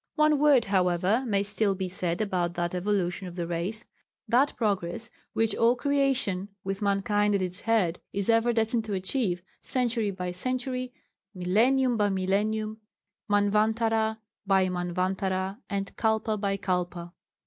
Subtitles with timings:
[0.15, 3.85] One word, however, may still be said about that evolution of the race
[4.27, 9.43] that progress which all creation, with mankind at its head, is ever destined to achieve
[9.61, 10.91] century by century,
[11.35, 12.79] millennium by millennium,
[13.29, 14.17] manvantara
[14.47, 17.13] by manvantara, and kalpa by kalpa.